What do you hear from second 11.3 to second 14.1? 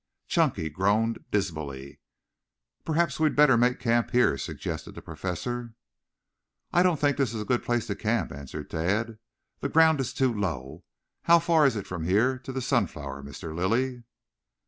far is it from here to the Sunflower, Mr. Lilly?"